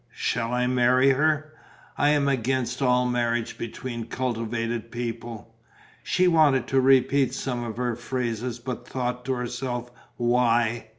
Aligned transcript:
"Shall 0.15 0.51
I 0.51 0.65
marry 0.65 1.11
her?" 1.11 1.53
"I 1.95 2.09
am 2.09 2.27
against 2.27 2.81
all 2.81 3.05
marriage, 3.07 3.55
between 3.59 4.07
cultivated 4.07 4.89
people." 4.89 5.53
She 6.01 6.27
wanted 6.27 6.65
to 6.69 6.81
repeat 6.81 7.35
some 7.35 7.63
of 7.63 7.77
her 7.77 7.95
phrases, 7.95 8.57
but 8.57 8.87
thought 8.87 9.23
to 9.25 9.33
herself, 9.33 9.91
why? 10.17 10.87